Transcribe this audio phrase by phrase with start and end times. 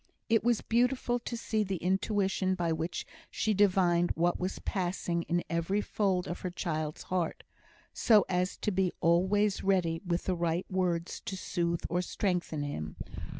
[0.29, 5.43] It was beautiful to see the intuition by which she divined what was passing in
[5.47, 7.43] every fold of her child's heart,
[7.93, 12.63] so as to be always ready with the right words to soothe or to strengthen
[12.63, 12.95] him.